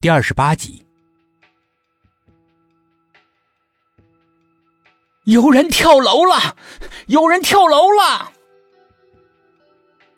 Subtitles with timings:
[0.00, 0.86] 第二十八集，
[5.24, 6.56] 有人跳楼了！
[7.08, 8.30] 有人跳楼了！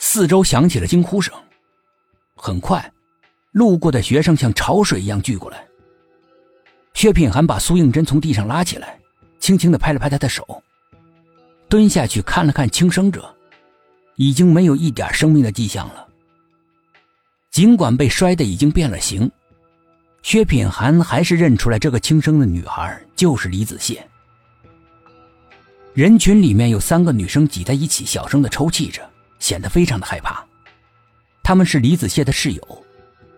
[0.00, 1.32] 四周响起了惊呼声。
[2.34, 2.92] 很快，
[3.52, 5.64] 路过的学生像潮水一样聚过来。
[6.94, 8.98] 薛品涵把苏应真从地上拉起来，
[9.38, 10.60] 轻轻的拍了拍他的手，
[11.68, 13.32] 蹲下去看了看轻生者，
[14.16, 16.08] 已经没有一点生命的迹象了。
[17.52, 19.30] 尽管被摔得已经变了形。
[20.22, 24.06] 薛品涵还是认出来这个轻生的女孩就是李子谢。
[25.94, 29.08] 人群里面有三个女生挤在一起，小声的抽泣着，
[29.38, 30.44] 显得非常的害怕。
[31.42, 32.84] 她们是李子谢的室友，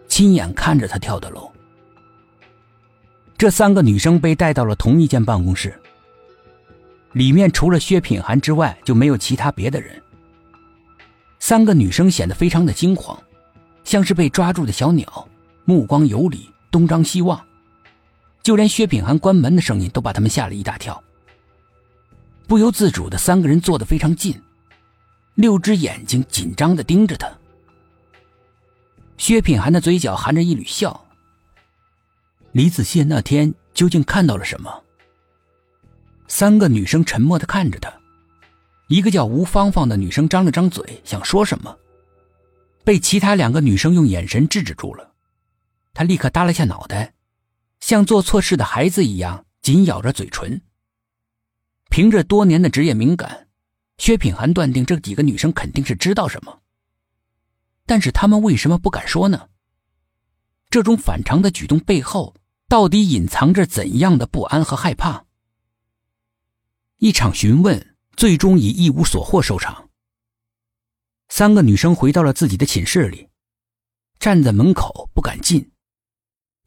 [0.09, 1.51] 亲眼看着她跳的楼。
[3.39, 5.79] 这三个女生被带到了同一间办公室，
[7.13, 10.03] 里面除了薛品涵之外就没有其他别的人。
[11.39, 13.19] 三个女生显得非常的惊慌，
[13.85, 15.27] 像是被抓住的小鸟，
[15.65, 16.51] 目光游离。
[16.71, 17.45] 东张西望，
[18.43, 21.03] 就连薛品涵关门的声音都把他们吓了一大跳。
[22.47, 24.41] 不由自主的，三个人坐得非常近，
[25.35, 27.31] 六只眼睛紧张的盯着他。
[29.19, 31.07] 薛品涵的嘴角含着一缕笑。
[32.53, 34.83] 李子谢那天究竟看到了什么？
[36.27, 37.93] 三个女生沉默的看着他，
[38.89, 41.77] 一个叫吴芳芳的女生张了张嘴想说什么，
[42.83, 45.10] 被其他两个女生用眼神制止住了。
[45.93, 47.15] 他立刻耷拉下脑袋，
[47.81, 50.63] 像做错事的孩子一样紧咬着嘴唇。
[51.91, 53.49] 凭着多年的职业敏感，
[53.99, 56.63] 薛品涵断定这几个女生肯定是知道什么。
[57.85, 59.49] 但是他们为什么不敢说呢？
[60.71, 62.37] 这种反常的举动背后，
[62.69, 65.25] 到底隐藏着怎样的不安和害怕？
[66.99, 69.91] 一场询问最终以一无所获收场。
[71.29, 73.29] 三个女生回到了自己的寝室里，
[74.21, 75.73] 站在门口不敢进。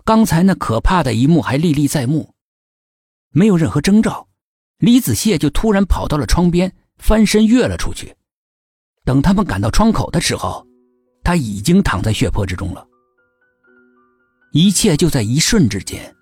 [0.06, 2.34] 刚才那可怕的一幕还历历在目，
[3.32, 4.28] 没有任何征兆，
[4.80, 8.14] 李子谢就突然跑到了窗边，翻身跃了出去。
[9.06, 10.66] 等他们赶到窗口的时候，
[11.24, 12.86] 他已经躺在血泊之中了。
[14.52, 16.14] 一切就在一瞬之间，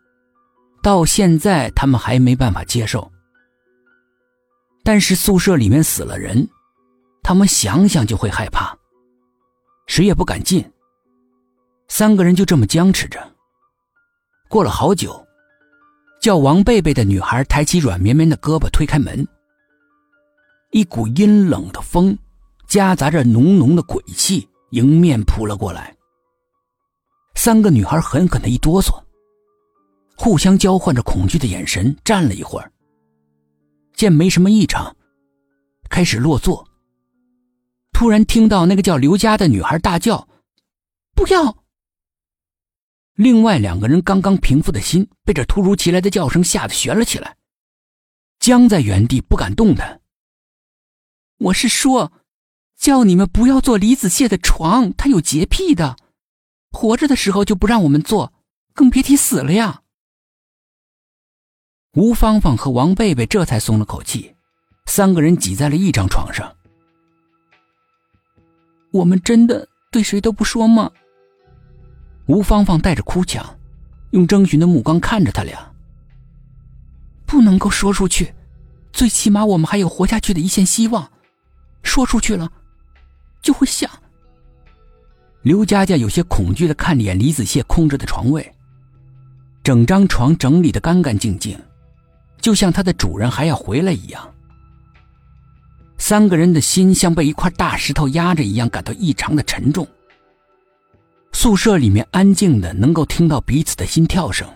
[0.84, 3.12] 到现在他们还没办法接受。
[4.84, 6.48] 但是宿舍里面死了人，
[7.24, 8.78] 他们想想就会害怕，
[9.88, 10.64] 谁也不敢进。
[11.88, 13.20] 三个人就这么僵持着。
[14.52, 15.26] 过了好久，
[16.20, 19.26] 叫王贝贝的女孩抬起软绵绵的胳膊，推开门。
[20.72, 22.18] 一股阴冷的风，
[22.68, 25.96] 夹杂着浓浓的鬼气，迎面扑了过来。
[27.36, 29.02] 三个女孩狠狠的一哆嗦，
[30.18, 32.70] 互相交换着恐惧的眼神，站了一会儿。
[33.94, 34.94] 见没什么异常，
[35.90, 36.68] 开始落座。
[37.94, 40.28] 突然听到那个叫刘佳的女孩大叫
[41.16, 41.56] ：“不要！”
[43.16, 47.38] 另外两个人刚刚平复的心，被这突如其来的叫声吓得悬了起来，
[48.40, 50.02] 僵在原地不敢动弹。
[51.38, 52.12] 我是说，
[52.78, 55.98] 叫你们不要坐李子谢的床，他有洁癖的，
[56.72, 58.34] 活着的时候就不让我们坐，
[58.74, 59.82] 更别提死了呀。
[61.94, 64.34] 吴芳芳和王贝贝这才松了口气，
[64.86, 66.56] 三个人挤在了一张床上。
[68.94, 70.90] 我们真的对谁都不说吗？
[72.28, 73.58] 吴芳芳带着哭腔，
[74.12, 75.72] 用征询的目光看着他俩。
[77.26, 78.34] 不能够说出去，
[78.92, 81.10] 最起码我们还有活下去的一线希望。
[81.84, 82.52] 说出去了，
[83.42, 83.90] 就会想。
[85.42, 88.54] 刘佳佳有些恐惧的看了眼李子谢空着的床位，
[89.64, 91.60] 整张床整理的干干净净，
[92.40, 94.32] 就像它的主人还要回来一样。
[95.98, 99.88] 三个人的心像被一块大石头压着一样，感到异常的沉重。
[101.42, 104.48] 宿舍里面安静的，能够听到彼此的心跳声。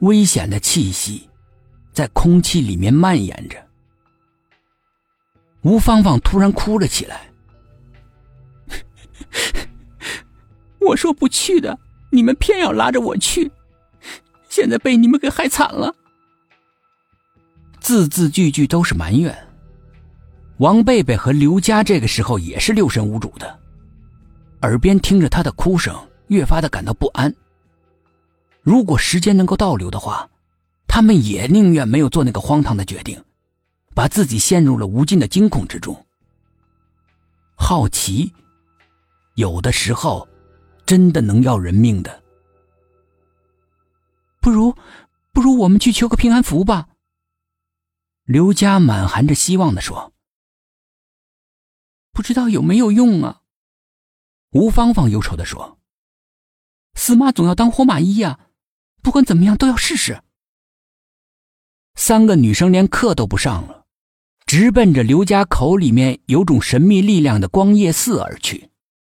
[0.00, 1.28] 危险的气息
[1.92, 3.64] 在空气里面蔓延着。
[5.62, 7.30] 吴芳芳突然哭了起来
[10.82, 11.78] ：“我说不去的，
[12.10, 13.48] 你们偏要拉着我去，
[14.48, 15.94] 现在被你们给害惨了。”
[17.78, 19.32] 字字句句都是埋怨。
[20.56, 23.60] 王贝贝和刘佳这个时候也是六神无主的。
[24.64, 25.94] 耳边听着他的哭声，
[26.28, 27.34] 越发的感到不安。
[28.62, 30.26] 如果时间能够倒流的话，
[30.88, 33.22] 他们也宁愿没有做那个荒唐的决定，
[33.94, 36.06] 把自己陷入了无尽的惊恐之中。
[37.56, 38.32] 好奇，
[39.34, 40.26] 有的时候，
[40.86, 42.22] 真的能要人命的。
[44.40, 44.74] 不如，
[45.30, 46.88] 不如我们去求个平安符吧。
[48.24, 50.14] 刘家满含着希望的说
[52.12, 53.42] ：“不知道有没有用啊？”
[54.54, 55.78] 吴芳芳忧愁的说
[56.94, 58.38] ：“死马总要当活马医呀，
[59.02, 60.22] 不管怎么样都要试试。
[61.96, 63.86] 三个女生连课都不上了，
[64.46, 68.70] 直奔着刘家口里面有种神秘力量的光夜寺而去。